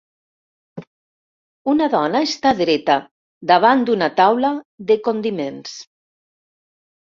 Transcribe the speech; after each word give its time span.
Una 1.73 1.89
dona 1.95 2.21
està 2.29 2.55
dreta 2.63 2.97
davant 3.53 3.85
d'una 3.91 4.09
taula 4.23 4.53
de 4.95 5.01
condiments. 5.11 5.79